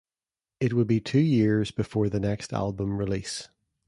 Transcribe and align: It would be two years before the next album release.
It 0.59 0.73
would 0.73 0.87
be 0.87 0.99
two 0.99 1.19
years 1.19 1.69
before 1.69 2.09
the 2.09 2.19
next 2.19 2.53
album 2.53 2.97
release. 2.97 3.49